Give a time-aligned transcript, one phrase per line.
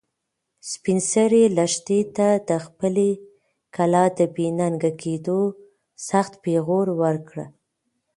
[0.71, 3.09] سپین سرې لښتې ته د خپلې
[3.75, 5.39] کلا د بې ننګه کېدو
[6.09, 7.35] سخت پېغور ورکړ.